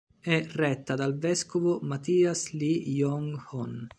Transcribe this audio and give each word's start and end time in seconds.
È 0.19 0.43
retta 0.53 0.95
dal 0.95 1.15
vescovo 1.15 1.77
Mathias 1.83 2.53
Lee 2.53 2.87
Yong-Hoon. 2.89 3.87